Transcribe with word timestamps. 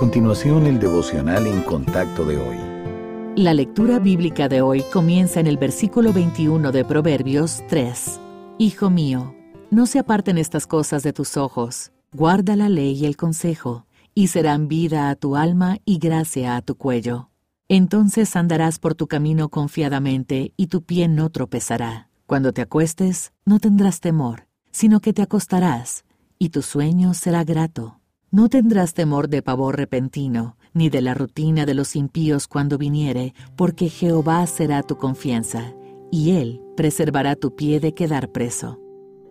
continuación 0.00 0.64
el 0.64 0.78
devocional 0.78 1.46
en 1.46 1.60
contacto 1.60 2.24
de 2.24 2.38
hoy. 2.38 2.56
La 3.36 3.52
lectura 3.52 3.98
bíblica 3.98 4.48
de 4.48 4.62
hoy 4.62 4.82
comienza 4.90 5.40
en 5.40 5.46
el 5.46 5.58
versículo 5.58 6.14
21 6.14 6.72
de 6.72 6.86
Proverbios 6.86 7.62
3. 7.68 8.18
Hijo 8.56 8.88
mío, 8.88 9.34
no 9.70 9.84
se 9.84 9.98
aparten 9.98 10.38
estas 10.38 10.66
cosas 10.66 11.02
de 11.02 11.12
tus 11.12 11.36
ojos, 11.36 11.92
guarda 12.14 12.56
la 12.56 12.70
ley 12.70 12.92
y 12.94 13.04
el 13.04 13.18
consejo, 13.18 13.84
y 14.14 14.28
serán 14.28 14.68
vida 14.68 15.10
a 15.10 15.16
tu 15.16 15.36
alma 15.36 15.76
y 15.84 15.98
gracia 15.98 16.56
a 16.56 16.62
tu 16.62 16.76
cuello. 16.76 17.28
Entonces 17.68 18.36
andarás 18.36 18.78
por 18.78 18.94
tu 18.94 19.06
camino 19.06 19.50
confiadamente 19.50 20.54
y 20.56 20.68
tu 20.68 20.82
pie 20.82 21.08
no 21.08 21.28
tropezará. 21.28 22.08
Cuando 22.24 22.54
te 22.54 22.62
acuestes, 22.62 23.34
no 23.44 23.60
tendrás 23.60 24.00
temor, 24.00 24.46
sino 24.70 25.00
que 25.00 25.12
te 25.12 25.20
acostarás, 25.20 26.06
y 26.38 26.48
tu 26.48 26.62
sueño 26.62 27.12
será 27.12 27.44
grato. 27.44 27.99
No 28.32 28.48
tendrás 28.48 28.94
temor 28.94 29.28
de 29.28 29.42
pavor 29.42 29.76
repentino, 29.76 30.56
ni 30.72 30.88
de 30.88 31.00
la 31.00 31.14
rutina 31.14 31.66
de 31.66 31.74
los 31.74 31.96
impíos 31.96 32.46
cuando 32.46 32.78
viniere, 32.78 33.34
porque 33.56 33.88
Jehová 33.88 34.46
será 34.46 34.84
tu 34.84 34.98
confianza, 34.98 35.74
y 36.12 36.30
Él 36.36 36.62
preservará 36.76 37.34
tu 37.34 37.56
pie 37.56 37.80
de 37.80 37.92
quedar 37.92 38.30
preso. 38.30 38.78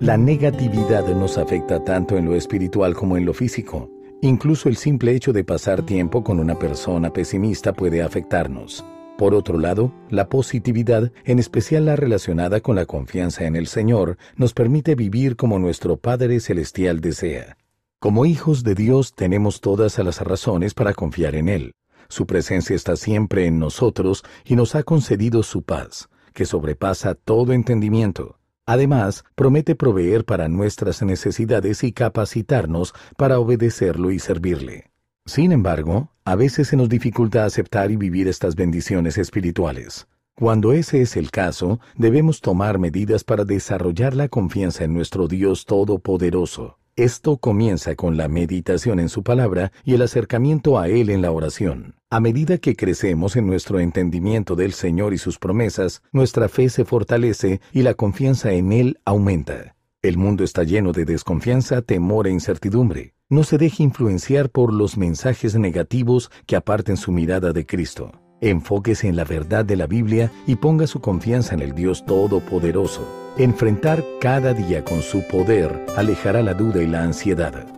La 0.00 0.16
negatividad 0.16 1.06
nos 1.14 1.38
afecta 1.38 1.84
tanto 1.84 2.16
en 2.16 2.24
lo 2.24 2.34
espiritual 2.34 2.96
como 2.96 3.16
en 3.16 3.24
lo 3.24 3.34
físico. 3.34 3.88
Incluso 4.20 4.68
el 4.68 4.76
simple 4.76 5.12
hecho 5.14 5.32
de 5.32 5.44
pasar 5.44 5.86
tiempo 5.86 6.24
con 6.24 6.40
una 6.40 6.58
persona 6.58 7.12
pesimista 7.12 7.72
puede 7.72 8.02
afectarnos. 8.02 8.84
Por 9.16 9.32
otro 9.32 9.58
lado, 9.58 9.92
la 10.10 10.28
positividad, 10.28 11.12
en 11.24 11.38
especial 11.38 11.84
la 11.84 11.94
relacionada 11.94 12.60
con 12.60 12.74
la 12.74 12.86
confianza 12.86 13.44
en 13.44 13.54
el 13.54 13.68
Señor, 13.68 14.18
nos 14.34 14.54
permite 14.54 14.96
vivir 14.96 15.36
como 15.36 15.60
nuestro 15.60 15.98
Padre 15.98 16.40
Celestial 16.40 17.00
desea. 17.00 17.57
Como 18.00 18.26
hijos 18.26 18.62
de 18.62 18.76
Dios 18.76 19.12
tenemos 19.12 19.60
todas 19.60 19.98
las 19.98 20.20
razones 20.20 20.72
para 20.72 20.94
confiar 20.94 21.34
en 21.34 21.48
Él. 21.48 21.74
Su 22.08 22.28
presencia 22.28 22.76
está 22.76 22.94
siempre 22.94 23.46
en 23.46 23.58
nosotros 23.58 24.22
y 24.44 24.54
nos 24.54 24.76
ha 24.76 24.84
concedido 24.84 25.42
su 25.42 25.62
paz, 25.62 26.08
que 26.32 26.46
sobrepasa 26.46 27.16
todo 27.16 27.52
entendimiento. 27.52 28.38
Además, 28.66 29.24
promete 29.34 29.74
proveer 29.74 30.24
para 30.24 30.48
nuestras 30.48 31.02
necesidades 31.02 31.82
y 31.82 31.90
capacitarnos 31.90 32.94
para 33.16 33.40
obedecerlo 33.40 34.12
y 34.12 34.20
servirle. 34.20 34.92
Sin 35.26 35.50
embargo, 35.50 36.12
a 36.24 36.36
veces 36.36 36.68
se 36.68 36.76
nos 36.76 36.88
dificulta 36.88 37.44
aceptar 37.44 37.90
y 37.90 37.96
vivir 37.96 38.28
estas 38.28 38.54
bendiciones 38.54 39.18
espirituales. 39.18 40.06
Cuando 40.36 40.72
ese 40.72 41.02
es 41.02 41.16
el 41.16 41.32
caso, 41.32 41.80
debemos 41.96 42.42
tomar 42.42 42.78
medidas 42.78 43.24
para 43.24 43.44
desarrollar 43.44 44.14
la 44.14 44.28
confianza 44.28 44.84
en 44.84 44.94
nuestro 44.94 45.26
Dios 45.26 45.64
Todopoderoso. 45.64 46.77
Esto 46.98 47.36
comienza 47.36 47.94
con 47.94 48.16
la 48.16 48.26
meditación 48.26 48.98
en 48.98 49.08
su 49.08 49.22
palabra 49.22 49.70
y 49.84 49.94
el 49.94 50.02
acercamiento 50.02 50.80
a 50.80 50.88
Él 50.88 51.10
en 51.10 51.22
la 51.22 51.30
oración. 51.30 51.94
A 52.10 52.18
medida 52.18 52.58
que 52.58 52.74
crecemos 52.74 53.36
en 53.36 53.46
nuestro 53.46 53.78
entendimiento 53.78 54.56
del 54.56 54.72
Señor 54.72 55.14
y 55.14 55.18
sus 55.18 55.38
promesas, 55.38 56.02
nuestra 56.10 56.48
fe 56.48 56.68
se 56.68 56.84
fortalece 56.84 57.60
y 57.72 57.82
la 57.82 57.94
confianza 57.94 58.50
en 58.50 58.72
Él 58.72 58.98
aumenta. 59.04 59.76
El 60.02 60.16
mundo 60.16 60.42
está 60.42 60.64
lleno 60.64 60.90
de 60.90 61.04
desconfianza, 61.04 61.82
temor 61.82 62.26
e 62.26 62.32
incertidumbre. 62.32 63.14
No 63.28 63.44
se 63.44 63.58
deje 63.58 63.84
influenciar 63.84 64.50
por 64.50 64.74
los 64.74 64.96
mensajes 64.96 65.54
negativos 65.54 66.32
que 66.46 66.56
aparten 66.56 66.96
su 66.96 67.12
mirada 67.12 67.52
de 67.52 67.64
Cristo. 67.64 68.10
Enfóquese 68.40 69.08
en 69.08 69.16
la 69.16 69.24
verdad 69.24 69.64
de 69.64 69.76
la 69.76 69.86
Biblia 69.86 70.30
y 70.46 70.56
ponga 70.56 70.86
su 70.86 71.00
confianza 71.00 71.54
en 71.54 71.60
el 71.60 71.74
Dios 71.74 72.04
Todopoderoso. 72.06 73.34
Enfrentar 73.36 74.04
cada 74.20 74.54
día 74.54 74.84
con 74.84 75.02
su 75.02 75.26
poder 75.26 75.84
alejará 75.96 76.42
la 76.42 76.54
duda 76.54 76.82
y 76.82 76.86
la 76.86 77.02
ansiedad. 77.02 77.77